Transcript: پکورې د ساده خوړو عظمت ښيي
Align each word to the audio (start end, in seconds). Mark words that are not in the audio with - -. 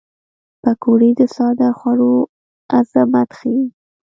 پکورې 0.61 1.09
د 1.19 1.21
ساده 1.35 1.69
خوړو 1.77 2.13
عظمت 2.77 3.29
ښيي 3.37 3.63